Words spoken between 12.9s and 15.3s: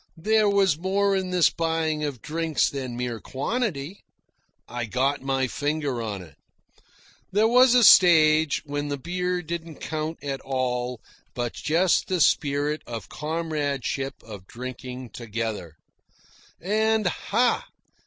comradeship of drinking